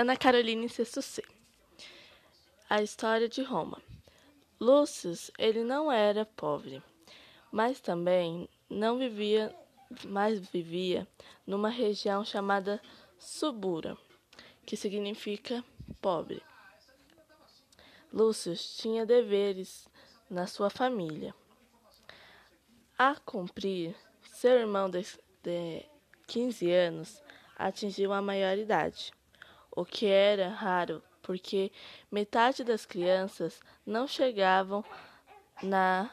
[0.00, 1.24] Ana Carolina sexto C.
[2.70, 3.82] A história de Roma.
[4.60, 6.80] Lúcio, ele não era pobre,
[7.50, 9.52] mas também não vivia,
[10.04, 11.04] mas vivia
[11.44, 12.80] numa região chamada
[13.18, 13.98] Subura,
[14.64, 15.64] que significa
[16.00, 16.40] pobre.
[18.12, 19.88] Lúcio tinha deveres
[20.30, 21.34] na sua família.
[22.96, 25.04] A cumprir, seu irmão de
[26.28, 27.20] 15 anos
[27.58, 29.12] atingiu a maioridade
[29.78, 31.70] o que era raro, porque
[32.10, 34.84] metade das crianças não chegavam
[35.62, 36.10] na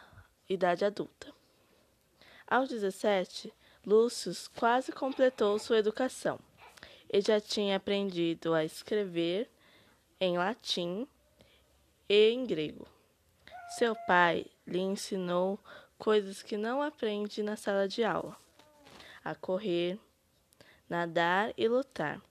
[0.47, 1.33] idade adulta.
[2.45, 3.51] Aos 17,
[3.83, 6.39] Lúcio quase completou sua educação.
[7.09, 9.49] Ele já tinha aprendido a escrever
[10.19, 11.07] em latim
[12.07, 12.85] e em grego.
[13.69, 15.59] Seu pai lhe ensinou
[15.97, 18.37] coisas que não aprende na sala de aula:
[19.23, 19.97] a correr,
[20.87, 22.21] nadar e lutar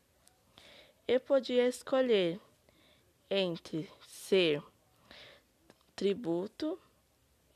[1.07, 2.41] e podia escolher
[3.31, 4.63] entre ser
[5.95, 6.79] tributo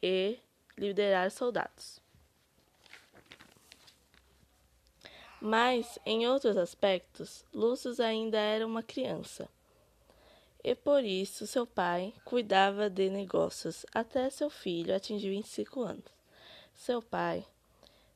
[0.02, 0.38] e
[0.76, 2.00] liderar soldados.
[5.40, 9.48] Mas, em outros aspectos, Lúcio ainda era uma criança.
[10.64, 16.04] E por isso seu pai cuidava de negócios até seu filho atingir 25 anos.
[16.74, 17.46] Seu pai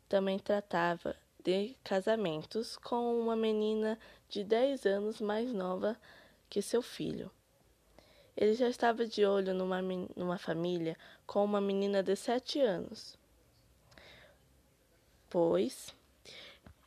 [0.09, 3.99] também tratava de casamentos com uma menina
[4.29, 5.97] de 10 anos mais nova
[6.49, 7.31] que seu filho.
[8.37, 9.81] Ele já estava de olho numa,
[10.17, 13.17] numa família com uma menina de 7 anos,
[15.29, 15.95] pois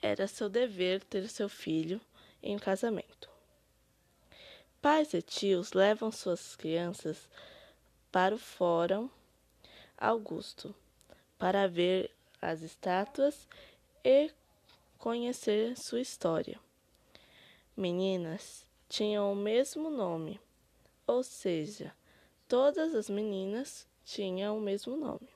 [0.02, 2.02] era seu dever ter seu filho
[2.42, 3.30] em casamento.
[4.82, 7.28] Pais e tios levam suas crianças
[8.12, 9.10] para o Fórum
[9.98, 10.76] Augusto
[11.38, 12.12] para ver
[12.42, 13.48] as estátuas
[14.04, 14.32] e
[15.06, 16.60] conhecer sua história.
[17.78, 20.42] Meninas tinham o mesmo nome,
[21.06, 21.94] ou seja,
[22.48, 25.30] todas as meninas tinham o mesmo nome.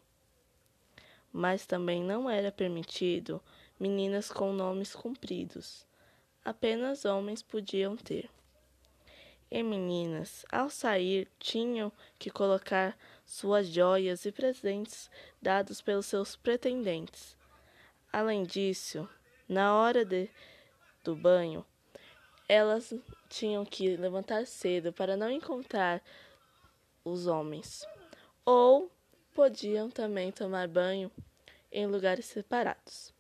[1.32, 3.40] Mas também não era permitido
[3.80, 5.86] meninas com nomes compridos.
[6.44, 8.28] Apenas homens podiam ter.
[9.52, 17.38] E meninas, ao sair, tinham que colocar suas joias e presentes dados pelos seus pretendentes.
[18.12, 19.08] Além disso,
[19.50, 20.30] na hora de,
[21.04, 21.66] do banho,
[22.48, 22.94] elas
[23.28, 26.02] tinham que levantar cedo para não encontrar
[27.04, 27.84] os homens.
[28.46, 28.92] Ou
[29.34, 31.12] podiam também tomar banho
[31.72, 33.14] em lugares separados.